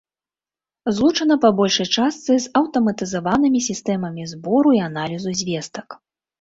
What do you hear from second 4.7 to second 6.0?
і аналізу звестак.